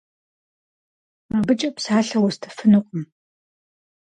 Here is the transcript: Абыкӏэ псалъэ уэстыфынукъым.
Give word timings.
Абыкӏэ 1.35 1.69
псалъэ 1.75 2.17
уэстыфынукъым. 2.21 3.03